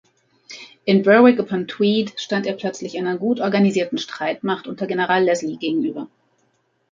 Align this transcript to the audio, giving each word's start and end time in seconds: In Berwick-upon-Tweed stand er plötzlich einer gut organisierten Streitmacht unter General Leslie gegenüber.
In 0.85 1.03
Berwick-upon-Tweed 1.03 2.17
stand 2.19 2.47
er 2.47 2.53
plötzlich 2.55 2.97
einer 2.97 3.19
gut 3.19 3.39
organisierten 3.39 3.99
Streitmacht 3.99 4.65
unter 4.65 4.87
General 4.87 5.21
Leslie 5.23 5.57
gegenüber. 5.59 6.09